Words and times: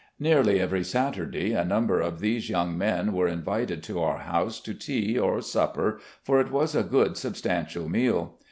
Nearly 0.17 0.59
every 0.59 0.83
Saturday 0.83 1.53
a 1.53 1.63
number 1.63 1.99
of 2.01 2.21
these 2.21 2.49
young 2.49 2.75
men 2.75 3.13
were 3.13 3.27
invited 3.27 3.83
to 3.83 4.01
our 4.01 4.17
house 4.17 4.59
to 4.61 4.73
tea, 4.73 5.19
or 5.19 5.41
supper, 5.43 5.99
for 6.23 6.41
it 6.41 6.49
was 6.49 6.73
a 6.73 6.81
good, 6.81 7.17
substantial 7.17 7.87
meal. 7.87 8.39